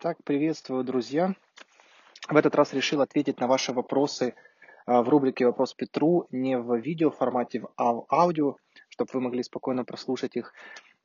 Итак, 0.00 0.18
приветствую, 0.22 0.84
друзья. 0.84 1.34
В 2.28 2.36
этот 2.36 2.54
раз 2.54 2.72
решил 2.72 3.00
ответить 3.00 3.40
на 3.40 3.48
ваши 3.48 3.72
вопросы 3.72 4.36
а, 4.86 5.02
в 5.02 5.08
рубрике 5.08 5.44
«Вопрос 5.44 5.74
Петру» 5.74 6.28
не 6.30 6.56
в 6.56 6.76
видео 6.76 7.10
формате, 7.10 7.64
а 7.76 7.94
в 7.94 8.06
аудио, 8.08 8.58
чтобы 8.90 9.10
вы 9.14 9.20
могли 9.22 9.42
спокойно 9.42 9.84
прослушать 9.84 10.36
их 10.36 10.54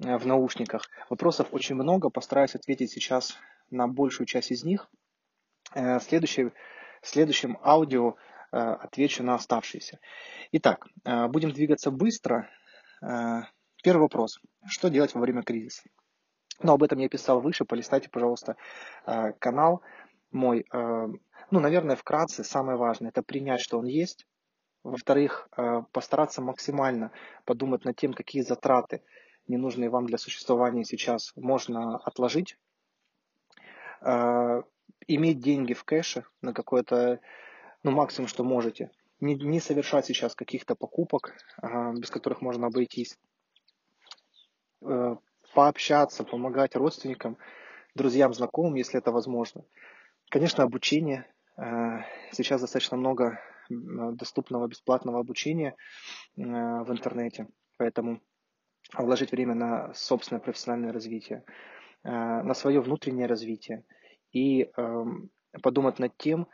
а, 0.06 0.20
в 0.20 0.28
наушниках. 0.28 0.88
Вопросов 1.10 1.48
очень 1.54 1.74
много, 1.74 2.12
постараюсь 2.12 2.54
ответить 2.54 2.92
сейчас 2.92 3.36
на 3.72 3.88
большую 3.88 4.28
часть 4.28 4.52
из 4.52 4.64
них. 4.64 4.88
Э, 5.74 5.98
в 5.98 6.04
следующем, 6.04 6.54
в 7.02 7.08
следующем 7.08 7.58
аудио 7.64 8.14
э, 8.52 8.58
отвечу 8.58 9.24
на 9.24 9.34
оставшиеся. 9.34 9.98
Итак, 10.52 10.86
э, 11.04 11.28
будем 11.30 11.52
двигаться 11.52 11.90
быстро. 11.90 12.48
Первый 13.02 14.02
вопрос. 14.04 14.40
Что 14.68 14.90
делать 14.90 15.16
во 15.16 15.22
время 15.22 15.42
кризиса? 15.42 15.82
Но 16.62 16.74
об 16.74 16.84
этом 16.84 17.00
я 17.00 17.10
писал 17.10 17.42
выше, 17.42 17.66
полистайте, 17.66 18.10
пожалуйста, 18.10 18.56
э, 19.06 19.34
канал 19.34 19.82
мой. 20.32 20.66
Э, 20.72 21.08
ну, 21.52 21.60
наверное, 21.60 21.96
вкратце, 21.96 22.44
самое 22.44 22.78
важное, 22.78 23.10
это 23.10 23.24
принять, 23.24 23.62
что 23.62 23.80
он 23.80 23.86
есть. 23.86 24.26
Во-вторых, 24.84 25.50
э, 25.58 25.82
постараться 25.92 26.42
максимально 26.42 27.12
подумать 27.46 27.86
над 27.86 27.96
тем, 27.96 28.14
какие 28.14 28.42
затраты, 28.42 29.02
ненужные 29.48 29.90
вам 29.90 30.06
для 30.06 30.18
существования 30.18 30.84
сейчас, 30.84 31.34
можно 31.36 31.98
отложить. 31.98 32.58
Иметь 35.08 35.40
деньги 35.40 35.74
в 35.74 35.86
кэше 35.86 36.26
на 36.42 36.54
какое-то, 36.54 37.22
ну, 37.84 37.92
максимум, 37.92 38.28
что 38.28 38.44
можете. 38.44 38.92
Не, 39.22 39.36
не 39.36 39.62
совершать 39.62 40.06
сейчас 40.06 40.36
каких-то 40.36 40.76
покупок, 40.76 41.34
без 41.62 42.10
которых 42.10 42.42
можно 42.42 42.68
обойтись 42.68 43.18
пообщаться, 45.54 46.24
помогать 46.24 46.76
родственникам, 46.76 47.38
друзьям, 47.96 48.34
знакомым, 48.34 48.76
если 48.76 49.00
это 49.00 49.12
возможно. 49.12 49.64
Конечно, 50.30 50.64
обучение. 50.64 51.28
Э, 51.58 52.02
сейчас 52.32 52.62
достаточно 52.62 52.98
много 52.98 53.40
доступного 53.70 54.68
бесплатного 54.68 55.20
обучения 55.20 55.76
э, 56.36 56.42
в 56.42 56.92
интернете, 56.92 57.48
поэтому 57.78 58.22
вложить 58.94 59.32
время 59.32 59.56
на 59.56 59.94
собственное 59.94 60.42
профессиональное 60.42 60.92
развитие, 60.92 61.44
э, 62.04 62.10
на 62.10 62.54
свое 62.54 62.82
внутреннее 62.82 63.28
развитие 63.28 63.86
и 64.32 64.72
эм, 64.76 65.30
подумать 65.62 66.00
над 66.00 66.18
тем, 66.18 66.48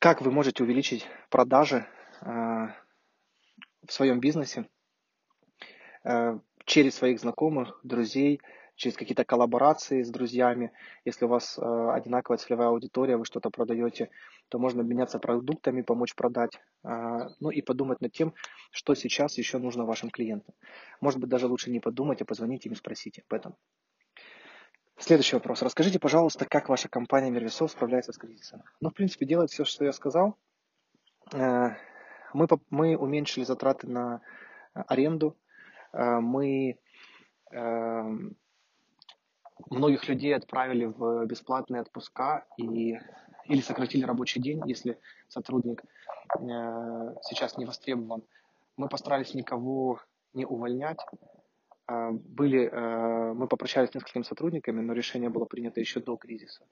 как 0.00 0.22
вы 0.22 0.32
можете 0.32 0.64
увеличить 0.64 1.06
продажи 1.30 1.86
в 2.20 2.72
своем 3.88 4.18
бизнесе, 4.18 4.66
через 6.64 6.94
своих 6.94 7.20
знакомых, 7.20 7.78
друзей, 7.82 8.40
через 8.76 8.96
какие-то 8.96 9.24
коллаборации 9.24 10.02
с 10.02 10.10
друзьями. 10.10 10.72
Если 11.04 11.24
у 11.24 11.28
вас 11.28 11.58
э, 11.58 11.90
одинаковая 11.92 12.38
целевая 12.38 12.68
аудитория, 12.68 13.16
вы 13.16 13.24
что-то 13.24 13.50
продаете, 13.50 14.10
то 14.48 14.58
можно 14.58 14.80
обменяться 14.80 15.18
продуктами, 15.18 15.82
помочь 15.82 16.14
продать. 16.14 16.60
Э, 16.84 17.28
ну 17.40 17.50
и 17.50 17.60
подумать 17.62 18.00
над 18.00 18.12
тем, 18.12 18.34
что 18.70 18.94
сейчас 18.94 19.38
еще 19.38 19.58
нужно 19.58 19.84
вашим 19.84 20.10
клиентам. 20.10 20.54
Может 21.00 21.20
быть, 21.20 21.30
даже 21.30 21.46
лучше 21.46 21.70
не 21.70 21.80
подумать, 21.80 22.22
а 22.22 22.24
позвонить 22.24 22.66
им 22.66 22.72
и 22.72 22.76
спросить 22.76 23.20
об 23.20 23.32
этом. 23.34 23.56
Следующий 24.98 25.36
вопрос. 25.36 25.62
Расскажите, 25.62 25.98
пожалуйста, 25.98 26.44
как 26.44 26.68
ваша 26.68 26.88
компания 26.88 27.30
Мервисов 27.30 27.70
справляется 27.70 28.12
с 28.12 28.18
кризисом? 28.18 28.62
Ну, 28.80 28.90
в 28.90 28.94
принципе, 28.94 29.26
делает 29.26 29.50
все, 29.50 29.64
что 29.64 29.84
я 29.84 29.92
сказал. 29.92 30.36
Э, 31.32 31.70
мы, 32.32 32.46
мы 32.70 32.96
уменьшили 32.96 33.44
затраты 33.44 33.88
на 33.88 34.22
аренду, 34.74 35.36
Э, 35.36 35.41
мы 35.92 36.78
эм, 37.50 38.36
многих 39.70 40.08
людей 40.08 40.34
отправили 40.34 40.86
в 40.86 41.26
бесплатные 41.26 41.82
отпуска 41.82 42.46
и, 42.56 42.98
или 43.46 43.60
сократили 43.60 44.04
рабочий 44.04 44.40
день, 44.40 44.62
если 44.66 44.98
сотрудник 45.28 45.82
э, 46.38 47.14
сейчас 47.22 47.58
не 47.58 47.66
востребован. 47.66 48.22
Мы 48.76 48.88
постарались 48.88 49.34
никого 49.34 50.00
не 50.32 50.46
увольнять. 50.46 50.98
Э, 51.88 52.10
были, 52.10 52.70
мы 53.34 53.46
попрощались 53.48 53.90
с 53.90 53.94
несколькими 53.94 54.22
сотрудниками, 54.22 54.80
но 54.80 54.92
решение 54.94 55.30
было 55.30 55.44
принято 55.44 55.80
еще 55.80 56.00
до 56.00 56.16
кризиса. 56.16 56.66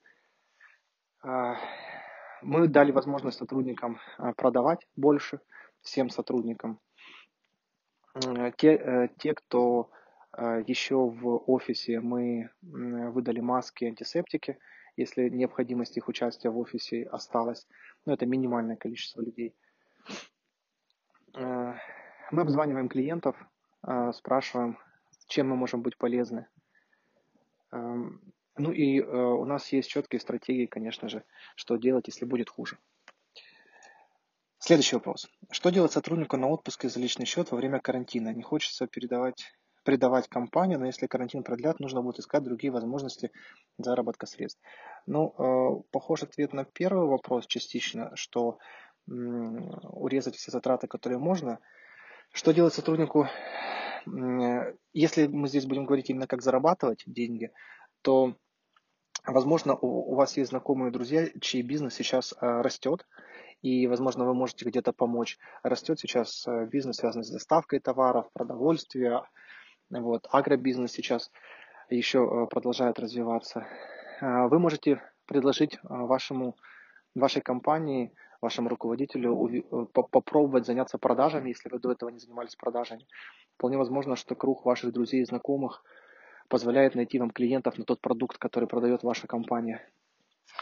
Мы 1.23 2.67
дали 2.67 2.91
возможность 2.91 3.37
сотрудникам 3.37 3.99
продавать 4.35 4.87
больше, 4.95 5.39
всем 5.81 6.09
сотрудникам. 6.09 6.79
Э, 8.13 8.51
те, 8.57 8.75
э, 8.75 9.07
те, 9.17 9.33
кто 9.33 9.89
э, 10.37 10.63
еще 10.67 10.95
в 10.95 11.43
офисе, 11.47 11.99
мы 11.99 12.49
выдали 12.61 13.39
маски, 13.39 13.85
антисептики, 13.85 14.57
если 14.97 15.29
необходимость 15.29 15.97
их 15.97 16.07
участия 16.07 16.49
в 16.49 16.57
офисе 16.57 17.03
осталась. 17.03 17.67
Но 18.05 18.13
это 18.13 18.25
минимальное 18.25 18.75
количество 18.75 19.21
людей. 19.21 19.55
Мы 21.33 22.41
обзваниваем 22.41 22.89
клиентов, 22.89 23.37
спрашиваем, 24.13 24.77
чем 25.27 25.49
мы 25.49 25.55
можем 25.55 25.81
быть 25.81 25.97
полезны. 25.97 26.47
Эм, 27.71 28.21
ну 28.57 28.73
и 28.73 28.99
у 28.99 29.45
нас 29.45 29.71
есть 29.71 29.89
четкие 29.89 30.19
стратегии, 30.19 30.65
конечно 30.65 31.07
же, 31.07 31.23
что 31.55 31.77
делать, 31.77 32.07
если 32.07 32.25
будет 32.25 32.49
хуже. 32.49 32.77
Следующий 34.63 34.95
вопрос. 34.95 35.27
Что 35.49 35.71
делать 35.71 35.91
сотруднику 35.91 36.37
на 36.37 36.47
отпуске 36.47 36.87
за 36.87 36.99
личный 36.99 37.25
счет 37.25 37.49
во 37.49 37.57
время 37.57 37.79
карантина? 37.79 38.31
Не 38.31 38.43
хочется 38.43 38.85
передавать, 38.85 39.51
предавать 39.83 40.27
компанию, 40.27 40.77
но 40.77 40.85
если 40.85 41.07
карантин 41.07 41.41
продлят, 41.41 41.79
нужно 41.79 42.03
будет 42.03 42.19
искать 42.19 42.43
другие 42.43 42.71
возможности 42.71 43.31
заработка 43.79 44.27
средств. 44.27 44.61
Ну, 45.07 45.33
э, 45.35 45.81
похож 45.89 46.21
ответ 46.21 46.53
на 46.53 46.63
первый 46.63 47.07
вопрос 47.07 47.47
частично, 47.47 48.15
что 48.15 48.59
э, 49.07 49.11
урезать 49.11 50.35
все 50.35 50.51
затраты, 50.51 50.87
которые 50.87 51.17
можно. 51.17 51.57
Что 52.31 52.51
делать 52.51 52.75
сотруднику, 52.75 53.25
э, 53.25 54.75
если 54.93 55.25
мы 55.25 55.47
здесь 55.47 55.65
будем 55.65 55.87
говорить 55.87 56.11
именно 56.11 56.27
как 56.27 56.43
зарабатывать 56.43 57.01
деньги, 57.07 57.51
то, 58.03 58.35
возможно, 59.25 59.75
у, 59.75 60.11
у 60.11 60.13
вас 60.13 60.37
есть 60.37 60.51
знакомые 60.51 60.91
друзья, 60.91 61.29
чей 61.41 61.63
бизнес 61.63 61.95
сейчас 61.95 62.31
э, 62.33 62.61
растет, 62.61 63.07
и, 63.61 63.87
возможно, 63.87 64.25
вы 64.25 64.33
можете 64.33 64.65
где-то 64.65 64.91
помочь. 64.91 65.37
Растет 65.63 65.99
сейчас 65.99 66.47
э, 66.47 66.65
бизнес, 66.65 66.97
связанный 66.97 67.23
с 67.23 67.29
доставкой 67.29 67.79
товаров, 67.79 68.27
продовольствия, 68.33 69.23
вот, 69.89 70.27
агробизнес 70.31 70.91
сейчас 70.91 71.31
еще 71.89 72.19
э, 72.19 72.47
продолжает 72.47 72.99
развиваться. 72.99 73.67
Э, 74.21 74.47
вы 74.47 74.59
можете 74.59 75.01
предложить 75.25 75.79
вашему, 75.83 76.55
вашей 77.15 77.41
компании, 77.41 78.13
вашему 78.41 78.69
руководителю 78.69 79.63
попробовать 79.93 80.65
заняться 80.65 80.97
продажами, 80.97 81.49
если 81.49 81.69
вы 81.69 81.79
до 81.79 81.91
этого 81.91 82.09
не 82.09 82.17
занимались 82.17 82.55
продажами. 82.55 83.05
Вполне 83.55 83.77
возможно, 83.77 84.15
что 84.15 84.33
круг 84.35 84.65
ваших 84.65 84.91
друзей 84.91 85.21
и 85.21 85.25
знакомых 85.25 85.83
позволяет 86.49 86.95
найти 86.95 87.19
вам 87.19 87.29
клиентов 87.29 87.77
на 87.77 87.85
тот 87.85 88.01
продукт, 88.01 88.37
который 88.39 88.67
продает 88.67 89.03
ваша 89.03 89.27
компания. 89.27 89.87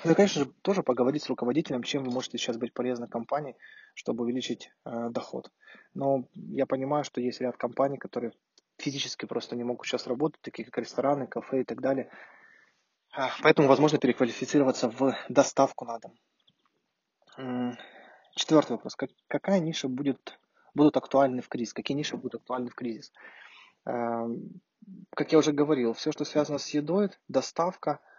Ну 0.04 0.16
конечно 0.16 0.44
же, 0.44 0.52
тоже 0.62 0.82
поговорить 0.82 1.24
с 1.24 1.30
руководителем, 1.30 1.84
чем 1.84 2.04
вы 2.04 2.12
можете 2.12 2.38
сейчас 2.38 2.58
быть 2.58 2.74
полезны 2.74 3.08
компании, 3.08 3.58
чтобы 3.94 4.24
увеличить 4.24 4.72
э, 4.86 5.10
доход. 5.10 5.52
Но 5.94 6.26
я 6.34 6.66
понимаю, 6.66 7.04
что 7.04 7.20
есть 7.20 7.42
ряд 7.42 7.58
компаний, 7.58 7.98
которые 7.98 8.32
физически 8.78 9.26
просто 9.26 9.58
не 9.58 9.64
могут 9.64 9.86
сейчас 9.86 10.08
работать, 10.08 10.42
такие 10.42 10.66
как 10.66 10.78
рестораны, 10.78 11.28
кафе 11.28 11.62
и 11.62 11.64
так 11.66 11.82
далее. 11.82 12.10
А, 13.12 13.30
поэтому 13.42 13.68
возможно 13.68 13.98
переквалифицироваться 13.98 14.90
в 14.90 15.14
доставку 15.28 15.86
на 15.86 16.00
дом. 16.00 17.76
Четвертый 18.36 18.74
вопрос. 18.74 18.96
Как, 18.96 19.10
какая 19.28 19.60
ниша 19.60 19.90
будет, 19.90 20.40
будут 20.74 20.96
актуальны 20.96 21.42
в 21.42 21.50
кризис? 21.50 21.74
Какие 21.74 21.98
ниши 21.98 22.16
будут 22.16 22.36
актуальны 22.36 22.70
в 22.70 22.76
кризис? 22.76 23.12
Э, 23.86 24.28
как 25.14 25.32
я 25.34 25.40
уже 25.40 25.52
говорил, 25.52 25.94
все, 25.94 26.14
что 26.14 26.24
связано 26.24 26.58
с 26.58 26.70
едой, 26.70 27.10
доставка– 27.28 28.00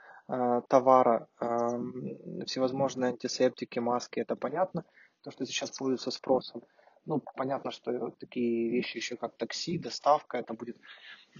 товара, 0.68 1.28
эм, 1.40 2.44
всевозможные 2.46 3.10
антисептики, 3.10 3.80
маски, 3.80 4.20
это 4.20 4.36
понятно, 4.36 4.84
то, 5.22 5.30
что 5.30 5.44
сейчас 5.44 5.70
пользуется 5.70 6.10
спросом. 6.10 6.62
Ну, 7.04 7.20
понятно, 7.36 7.70
что 7.72 8.10
такие 8.10 8.70
вещи 8.70 8.98
еще 8.98 9.16
как 9.16 9.36
такси, 9.36 9.78
доставка, 9.78 10.38
это 10.38 10.54
будет 10.54 10.76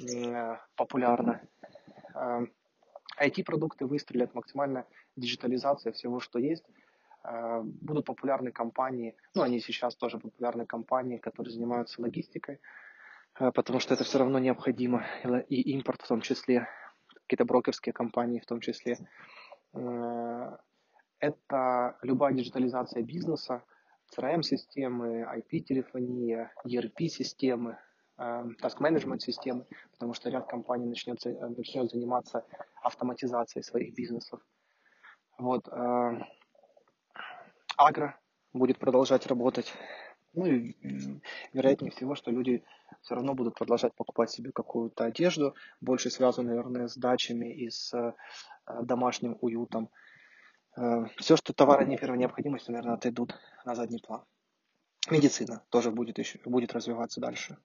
э, 0.02 0.56
популярно. 0.74 1.40
IT-продукты 3.20 3.84
эм, 3.84 3.90
выстрелят, 3.90 4.34
максимальная 4.34 4.86
диджитализация 5.16 5.92
всего, 5.92 6.18
что 6.18 6.40
есть. 6.40 6.64
Э, 7.22 7.60
будут 7.62 8.06
популярны 8.06 8.50
компании, 8.50 9.14
ну, 9.34 9.42
они 9.42 9.60
сейчас 9.60 9.94
тоже 9.94 10.18
популярны 10.18 10.66
компании, 10.66 11.18
которые 11.18 11.52
занимаются 11.52 12.02
логистикой, 12.02 12.58
потому 13.34 13.78
что 13.78 13.94
это 13.94 14.02
все 14.02 14.18
равно 14.18 14.40
необходимо, 14.40 15.06
и 15.48 15.72
импорт 15.72 16.02
в 16.02 16.08
том 16.08 16.22
числе 16.22 16.66
какие-то 17.30 17.44
брокерские 17.44 17.92
компании 17.92 18.40
в 18.40 18.46
том 18.46 18.60
числе. 18.60 18.98
Э, 19.72 20.56
это 21.20 21.96
любая 22.02 22.34
диджитализация 22.34 23.02
бизнеса, 23.04 23.62
CRM-системы, 24.16 25.22
IP-телефония, 25.22 26.52
ERP-системы, 26.66 27.78
task-менеджмент 28.18 29.22
системы, 29.22 29.64
потому 29.92 30.12
что 30.14 30.28
ряд 30.28 30.48
компаний 30.48 30.86
начнет, 30.86 31.24
начнет 31.24 31.90
заниматься 31.90 32.44
автоматизацией 32.82 33.62
своих 33.62 33.94
бизнесов. 33.94 34.40
Вот. 35.38 35.68
Агро 37.78 38.18
будет 38.52 38.78
продолжать 38.78 39.26
работать. 39.26 39.72
Ну 40.32 40.46
и 40.46 40.76
вероятнее 41.52 41.90
всего, 41.90 42.14
что 42.14 42.30
люди 42.30 42.62
все 43.02 43.14
равно 43.14 43.34
будут 43.34 43.54
продолжать 43.56 43.94
покупать 43.94 44.30
себе 44.30 44.52
какую-то 44.52 45.04
одежду, 45.04 45.54
больше 45.80 46.10
связанную, 46.10 46.56
наверное, 46.56 46.86
с 46.86 46.96
дачами 46.96 47.52
и 47.52 47.68
с 47.68 47.92
э, 47.92 48.12
домашним 48.82 49.36
уютом. 49.40 49.90
Э, 50.76 51.06
все, 51.16 51.36
что 51.36 51.52
товары 51.52 51.84
не 51.84 51.96
первой 51.96 52.18
необходимости, 52.18 52.70
наверное, 52.70 52.94
отойдут 52.94 53.34
на 53.64 53.74
задний 53.74 53.98
план. 53.98 54.24
Медицина 55.10 55.64
тоже 55.68 55.90
будет, 55.90 56.18
еще, 56.18 56.38
будет 56.44 56.72
развиваться 56.74 57.20
дальше. 57.20 57.56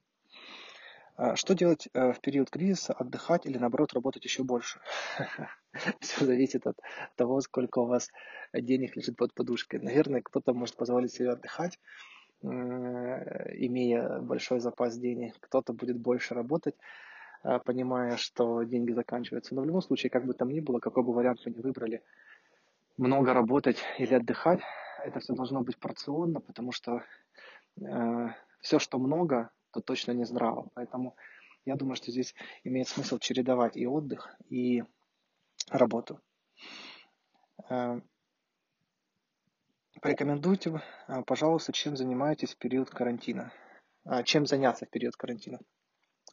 Э, 1.17 1.35
что 1.35 1.53
делать 1.53 1.87
в 1.93 2.19
период 2.19 2.49
кризиса? 2.49 2.93
Отдыхать 2.93 3.45
или, 3.45 3.59
наоборот, 3.59 3.93
работать 3.93 4.25
еще 4.25 4.43
больше? 4.43 4.79
Все 5.99 6.25
зависит 6.25 6.65
от 6.65 6.79
того, 7.15 7.41
сколько 7.41 7.77
у 7.77 7.85
вас 7.85 8.09
денег 8.53 8.95
лежит 8.95 9.17
под 9.17 9.35
подушкой. 9.35 9.81
Наверное, 9.81 10.23
кто-то 10.23 10.53
может 10.53 10.77
позволить 10.77 11.11
себе 11.13 11.31
отдыхать, 11.31 11.77
имея 12.41 14.19
большой 14.19 14.59
запас 14.59 14.97
денег, 14.97 15.35
кто-то 15.39 15.73
будет 15.73 15.97
больше 15.97 16.33
работать, 16.33 16.75
э, 17.43 17.59
понимая, 17.59 18.17
что 18.17 18.63
деньги 18.63 18.91
заканчиваются. 18.91 19.55
Но 19.55 19.61
в 19.61 19.65
любом 19.65 19.81
случае, 19.81 20.09
как 20.09 20.25
бы 20.25 20.33
там 20.33 20.49
ни 20.49 20.59
было, 20.59 20.79
какой 20.79 21.03
бы 21.03 21.13
вариант 21.13 21.41
вы 21.45 21.51
ни 21.51 21.61
выбрали, 21.61 22.01
много 22.97 23.33
работать 23.33 23.77
или 23.97 24.13
отдыхать, 24.13 24.61
это 25.03 25.19
все 25.19 25.33
должно 25.33 25.61
быть 25.61 25.77
порционно, 25.77 26.39
потому 26.39 26.71
что 26.71 27.03
э, 27.81 28.27
все, 28.61 28.79
что 28.79 28.99
много, 28.99 29.49
то 29.71 29.81
точно 29.81 30.11
не 30.11 30.25
здраво. 30.25 30.69
Поэтому 30.73 31.15
я 31.65 31.75
думаю, 31.75 31.95
что 31.95 32.11
здесь 32.11 32.35
имеет 32.63 32.87
смысл 32.87 33.17
чередовать 33.19 33.75
и 33.77 33.87
отдых, 33.87 34.35
и 34.49 34.83
работу. 35.69 36.19
Э, 37.69 37.99
Порекомендуйте, 40.01 40.81
а, 41.07 41.21
пожалуйста, 41.23 41.71
чем 41.71 41.95
занимаетесь 41.95 42.53
в 42.53 42.57
период 42.57 42.89
карантина. 42.89 43.51
А, 44.03 44.23
чем 44.23 44.45
заняться 44.45 44.85
в 44.85 44.89
период 44.89 45.15
карантина? 45.15 45.59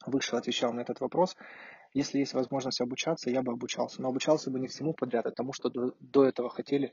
Выше 0.04 0.36
отвечал 0.36 0.72
на 0.72 0.80
этот 0.80 1.00
вопрос. 1.00 1.36
Если 1.94 2.18
есть 2.18 2.34
возможность 2.34 2.80
обучаться, 2.80 3.30
я 3.30 3.42
бы 3.42 3.52
обучался. 3.52 4.02
Но 4.02 4.08
обучался 4.08 4.50
бы 4.50 4.58
не 4.58 4.66
всему 4.66 4.94
подряд, 4.94 5.26
а 5.26 5.30
тому, 5.30 5.52
что 5.52 5.70
до, 5.70 6.24
этого 6.24 6.50
хотели, 6.50 6.92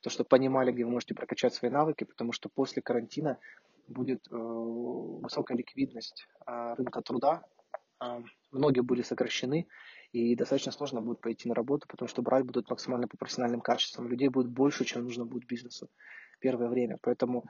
то, 0.00 0.10
что 0.10 0.24
понимали, 0.24 0.72
где 0.72 0.84
вы 0.84 0.90
можете 0.90 1.14
прокачать 1.14 1.54
свои 1.54 1.70
навыки, 1.70 2.04
потому 2.04 2.32
что 2.32 2.48
после 2.48 2.82
карантина 2.82 3.38
будет 3.86 4.26
э, 4.30 4.36
высокая 4.36 5.56
ликвидность 5.56 6.26
э, 6.46 6.74
рынка 6.74 7.00
труда. 7.00 7.44
Многие 8.52 8.80
были 8.82 9.02
сокращены, 9.02 9.66
и 10.12 10.34
достаточно 10.34 10.72
сложно 10.72 11.00
будет 11.00 11.20
пойти 11.20 11.48
на 11.48 11.54
работу, 11.54 11.86
потому 11.88 12.08
что 12.08 12.22
брать 12.22 12.44
будут 12.44 12.70
максимально 12.70 13.08
по 13.08 13.16
профессиональным 13.16 13.60
качествам. 13.60 14.08
Людей 14.08 14.28
будет 14.28 14.48
больше, 14.48 14.84
чем 14.84 15.04
нужно 15.04 15.24
будет 15.24 15.46
бизнесу 15.46 15.90
первое 16.40 16.68
время. 16.68 16.98
Поэтому 17.02 17.44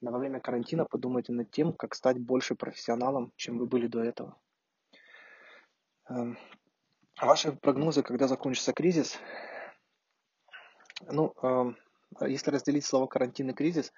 во 0.00 0.18
время 0.18 0.40
карантина 0.40 0.84
подумайте 0.84 1.32
над 1.32 1.50
тем, 1.50 1.72
как 1.72 1.94
стать 1.94 2.18
больше 2.18 2.54
профессионалом, 2.54 3.32
чем 3.36 3.58
вы 3.58 3.66
были 3.66 3.86
до 3.86 4.02
этого. 4.02 4.38
Эм, 6.08 6.36
ваши 7.20 7.52
прогнозы, 7.52 8.02
когда 8.02 8.28
закончится 8.28 8.72
кризис? 8.72 9.18
Ну, 11.08 11.34
эм, 11.42 11.76
если 12.20 12.50
разделить 12.50 12.84
слово 12.84 13.06
карантин 13.06 13.50
и 13.50 13.54
кризис, 13.54 13.92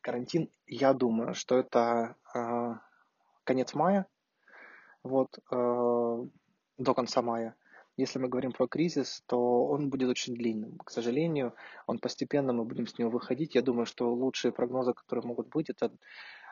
карантин, 0.00 0.50
я 0.66 0.92
думаю, 0.92 1.34
что 1.34 1.58
это 1.58 2.16
э, 2.34 2.74
конец 3.44 3.74
мая, 3.74 4.06
вот, 5.02 5.38
э, 5.50 6.26
до 6.78 6.94
конца 6.94 7.22
мая. 7.22 7.54
Если 8.00 8.18
мы 8.18 8.28
говорим 8.28 8.52
про 8.52 8.66
кризис, 8.66 9.22
то 9.26 9.66
он 9.66 9.90
будет 9.90 10.08
очень 10.08 10.34
длинным. 10.34 10.78
К 10.78 10.90
сожалению, 10.90 11.54
он 11.86 11.98
постепенно, 11.98 12.54
мы 12.54 12.64
будем 12.64 12.86
с 12.86 12.98
него 12.98 13.10
выходить. 13.10 13.54
Я 13.54 13.60
думаю, 13.60 13.84
что 13.84 14.10
лучшие 14.10 14.52
прогнозы, 14.52 14.94
которые 14.94 15.26
могут 15.26 15.48
быть, 15.48 15.68
это 15.68 15.92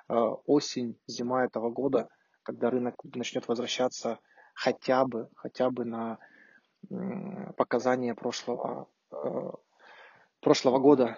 э, 0.09 0.15
осень, 0.45 0.99
зима 1.07 1.47
этого 1.47 1.71
года, 1.71 2.09
когда 2.43 2.69
рынок 2.69 2.97
начнет 3.15 3.49
возвращаться 3.49 4.19
хотя 4.53 5.07
бы, 5.07 5.31
хотя 5.37 5.71
бы 5.71 5.87
на 5.87 6.19
показания 7.57 8.15
прошлого, 8.15 8.89
э, 9.11 9.51
прошлого 10.41 10.79
года, 10.79 11.17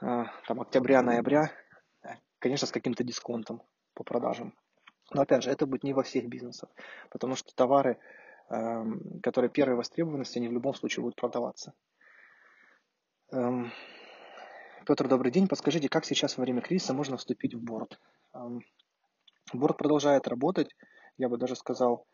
э, 0.00 0.24
там, 0.46 0.60
октября-ноября, 0.60 1.50
конечно, 2.38 2.68
с 2.68 2.72
каким-то 2.72 3.02
дисконтом 3.02 3.62
по 3.94 4.04
продажам. 4.04 4.54
Но 5.10 5.22
опять 5.22 5.42
же, 5.42 5.50
это 5.50 5.66
будет 5.66 5.82
не 5.82 5.92
во 5.92 6.02
всех 6.02 6.28
бизнесах, 6.28 6.70
потому 7.10 7.34
что 7.34 7.52
товары, 7.54 7.98
которые 9.22 9.50
первой 9.50 9.76
востребованности, 9.76 10.38
они 10.38 10.48
в 10.48 10.52
любом 10.52 10.74
случае 10.74 11.02
будут 11.02 11.16
продаваться. 11.16 11.72
Эм, 13.30 13.72
Петр, 14.86 15.08
добрый 15.08 15.32
день. 15.32 15.48
Подскажите, 15.48 15.88
как 15.88 16.04
сейчас 16.04 16.36
во 16.36 16.42
время 16.42 16.60
кризиса 16.60 16.92
можно 16.92 17.16
вступить 17.16 17.54
в 17.54 17.62
борт? 17.62 17.98
Эм, 18.34 18.60
борт 19.54 19.78
продолжает 19.78 20.28
работать, 20.28 20.76
я 21.16 21.30
бы 21.30 21.38
даже 21.38 21.56
сказал, 21.56 22.06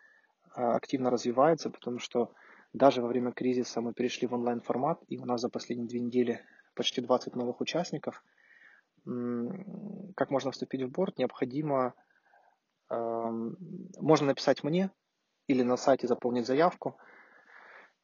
э, 0.57 0.63
активно 0.63 1.11
развивается, 1.11 1.71
потому 1.71 1.99
что 1.99 2.33
даже 2.73 3.03
во 3.03 3.09
время 3.09 3.33
кризиса 3.33 3.81
мы 3.81 3.93
перешли 3.93 4.29
в 4.29 4.35
онлайн-формат, 4.35 5.03
и 5.09 5.19
у 5.19 5.25
нас 5.25 5.41
за 5.41 5.49
последние 5.49 5.89
две 5.89 6.01
недели 6.01 6.41
почти 6.75 7.01
20 7.01 7.35
новых 7.35 7.61
участников. 7.61 8.23
Как 9.05 10.31
можно 10.31 10.51
вступить 10.53 10.83
в 10.83 10.91
борт? 10.91 11.19
Необходимо, 11.19 11.95
можно 12.91 14.27
написать 14.27 14.63
мне, 14.63 14.91
или 15.49 15.63
на 15.63 15.77
сайте 15.77 16.07
заполнить 16.07 16.47
заявку. 16.47 16.97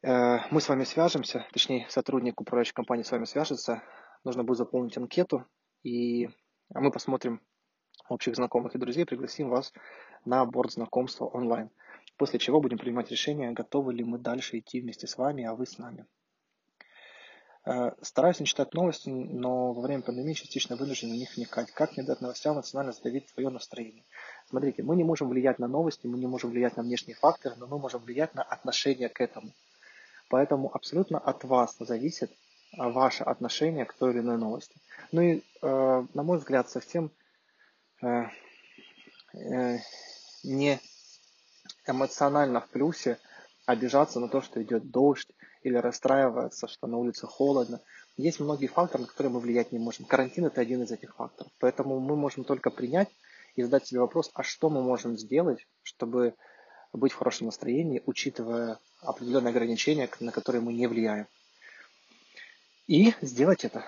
Э, 0.02 0.38
мы 0.50 0.60
с 0.60 0.68
вами 0.68 0.84
свяжемся, 0.84 1.46
точнее 1.52 1.86
сотрудник 1.88 2.40
управляющей 2.40 2.74
компании 2.74 3.04
с 3.04 3.12
вами 3.12 3.24
свяжется. 3.24 3.82
Нужно 4.24 4.42
будет 4.42 4.58
заполнить 4.58 4.96
анкету, 4.96 5.46
и 5.82 6.28
мы 6.70 6.90
посмотрим 6.90 7.40
общих 8.08 8.34
знакомых 8.34 8.74
и 8.74 8.78
друзей, 8.78 9.04
пригласим 9.04 9.50
вас 9.50 9.72
на 10.24 10.44
борт 10.44 10.72
знакомства 10.72 11.26
онлайн. 11.26 11.70
После 12.16 12.38
чего 12.38 12.60
будем 12.60 12.78
принимать 12.78 13.10
решение, 13.10 13.52
готовы 13.52 13.92
ли 13.92 14.04
мы 14.04 14.18
дальше 14.18 14.58
идти 14.58 14.80
вместе 14.80 15.06
с 15.06 15.18
вами, 15.18 15.44
а 15.44 15.54
вы 15.54 15.66
с 15.66 15.78
нами. 15.78 16.06
Э, 17.66 17.92
стараюсь 18.02 18.40
не 18.40 18.46
читать 18.46 18.74
новости, 18.74 19.08
но 19.08 19.72
во 19.72 19.80
время 19.80 20.02
пандемии 20.02 20.34
частично 20.34 20.76
вынужден 20.76 21.10
в 21.10 21.14
них 21.14 21.34
вникать. 21.34 21.70
Как 21.72 21.96
не 21.96 22.02
дать 22.02 22.20
новостям 22.20 22.56
национально 22.56 22.92
задавить 22.92 23.28
свое 23.30 23.48
настроение? 23.48 24.04
Смотрите, 24.48 24.82
мы 24.82 24.96
не 24.96 25.04
можем 25.04 25.30
влиять 25.30 25.58
на 25.58 25.66
новости, 25.66 26.06
мы 26.06 26.18
не 26.18 26.26
можем 26.26 26.50
влиять 26.50 26.76
на 26.76 26.82
внешние 26.82 27.16
факторы, 27.16 27.56
но 27.56 27.66
мы 27.66 27.78
можем 27.78 28.02
влиять 28.02 28.34
на 28.34 28.42
отношение 28.42 29.08
к 29.08 29.20
этому. 29.20 29.50
Поэтому 30.28 30.74
абсолютно 30.74 31.18
от 31.18 31.44
вас 31.44 31.76
зависит 31.78 32.30
а, 32.76 32.90
ваше 32.90 33.24
отношение 33.24 33.86
к 33.86 33.94
той 33.94 34.12
или 34.12 34.20
иной 34.20 34.36
новости. 34.36 34.74
Ну 35.12 35.22
и, 35.22 35.42
э, 35.62 36.06
на 36.12 36.22
мой 36.22 36.38
взгляд, 36.38 36.68
совсем 36.68 37.10
э, 38.02 38.24
не 40.42 40.80
эмоционально 41.86 42.60
в 42.60 42.68
плюсе 42.68 43.18
обижаться 43.64 44.20
на 44.20 44.28
то, 44.28 44.42
что 44.42 44.62
идет 44.62 44.90
дождь, 44.90 45.28
или 45.64 45.76
расстраиваться, 45.76 46.68
что 46.68 46.86
на 46.86 46.98
улице 46.98 47.26
холодно. 47.26 47.80
Есть 48.16 48.38
многие 48.38 48.68
факторы, 48.68 49.02
на 49.02 49.08
которые 49.08 49.32
мы 49.32 49.40
влиять 49.40 49.72
не 49.72 49.78
можем. 49.78 50.04
Карантин– 50.04 50.44
это 50.46 50.60
один 50.60 50.82
из 50.82 50.92
этих 50.92 51.16
факторов. 51.16 51.50
Поэтому 51.58 51.98
мы 51.98 52.14
можем 52.14 52.44
только 52.44 52.70
принять 52.70 53.08
и 53.56 53.62
задать 53.62 53.86
себе 53.86 54.00
вопрос, 54.00 54.30
а 54.34 54.42
что 54.42 54.68
мы 54.68 54.82
можем 54.82 55.16
сделать, 55.16 55.66
чтобы 55.82 56.34
быть 56.92 57.12
в 57.12 57.16
хорошем 57.16 57.46
настроении, 57.46 58.02
учитывая 58.06 58.78
определенные 59.00 59.50
ограничения, 59.50 60.08
на 60.20 60.32
которые 60.32 60.60
мы 60.60 60.72
не 60.72 60.86
влияем. 60.86 61.26
И 62.86 63.14
сделать 63.22 63.64
это. 63.64 63.84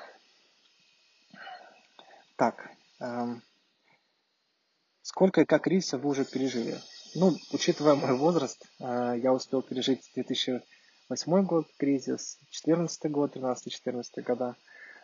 Так, 2.37 2.71
эм, 3.00 3.42
сколько 5.02 5.42
и 5.42 5.45
как 5.45 5.64
кризисов 5.64 6.00
вы 6.00 6.11
уже 6.11 6.25
пережили? 6.25 6.80
Ну, 7.14 7.37
учитывая 7.52 7.95
мой 7.95 8.16
возраст, 8.16 8.66
э, 8.80 9.14
я 9.23 9.33
успел 9.33 9.62
пережить 9.62 10.11
2000 10.14 10.62
Восьмой 11.09 11.45
год 11.45 11.69
кризис, 11.79 12.37
четырнадцатый 12.51 13.13
год, 13.13 13.35
тринадцатый, 13.35 13.71
четырнадцатый 13.71 14.25
года. 14.25 14.57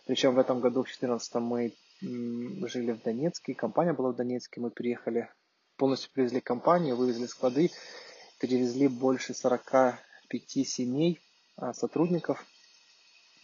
Причем 0.05 0.35
в 0.35 0.39
этом 0.41 0.59
году, 0.59 0.83
в 0.83 0.91
четырнадцатом, 0.91 1.45
мы 1.45 1.75
жили 2.01 2.91
в 2.91 3.03
Донецке, 3.03 3.55
компания 3.55 3.93
была 3.93 4.11
в 4.11 4.17
Донецке, 4.17 4.61
мы 4.61 4.73
переехали, 4.73 5.31
полностью 5.77 6.11
привезли 6.13 6.41
компанию, 6.41 6.97
вывезли 6.97 7.27
склады, 7.27 7.71
перевезли 8.41 8.89
больше 8.89 9.33
45 9.33 10.67
семей, 10.67 11.21
а, 11.57 11.73
сотрудников 11.73 12.45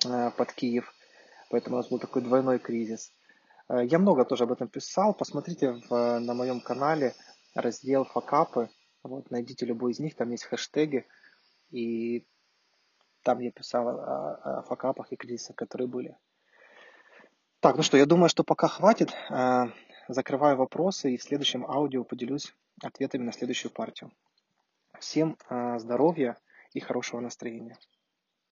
а, 0.04 0.32
под 0.32 0.52
Киев, 0.52 0.92
поэтому 1.50 1.76
у 1.76 1.78
нас 1.78 1.88
был 1.88 2.00
такой 2.00 2.22
двойной 2.22 2.58
кризис. 2.58 3.12
А, 3.68 3.84
я 3.84 4.00
много 4.00 4.24
тоже 4.24 4.42
об 4.42 4.50
этом 4.50 4.66
писал, 4.66 5.14
посмотрите 5.14 5.80
в, 5.88 6.18
на 6.18 6.34
моем 6.34 6.60
канале 6.60 7.14
раздел 7.54 8.04
факапы, 8.04 8.68
вот, 9.04 9.30
найдите 9.30 9.64
любой 9.64 9.92
из 9.92 10.00
них, 10.00 10.16
там 10.16 10.32
есть 10.32 10.42
хэштеги, 10.42 11.06
и 11.70 12.26
там 13.22 13.40
я 13.40 13.50
писал 13.50 13.88
о, 13.88 14.58
о 14.58 14.62
факапах 14.62 15.12
и 15.12 15.16
кризисах, 15.16 15.56
которые 15.56 15.88
были. 15.88 16.16
Так, 17.60 17.76
ну 17.76 17.82
что, 17.82 17.96
я 17.96 18.06
думаю, 18.06 18.28
что 18.28 18.44
пока 18.44 18.68
хватит. 18.68 19.12
Э, 19.30 19.66
закрываю 20.08 20.56
вопросы 20.56 21.14
и 21.14 21.16
в 21.16 21.22
следующем 21.22 21.66
аудио 21.66 22.04
поделюсь 22.04 22.54
ответами 22.82 23.24
на 23.24 23.32
следующую 23.32 23.72
партию. 23.72 24.12
Всем 25.00 25.36
здоровья 25.76 26.36
и 26.72 26.80
хорошего 26.80 27.20
настроения. 27.20 27.76